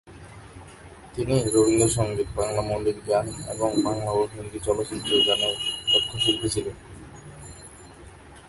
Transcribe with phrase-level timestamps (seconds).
[1.15, 5.55] তিনি রবীন্দ্রসঙ্গীত, বাংলা মৌলিক গান এবং বাংলা ও হিন্দি চলচ্চিত্রের গানের
[5.91, 6.75] দক্ষ শিল্পী ছিলেন।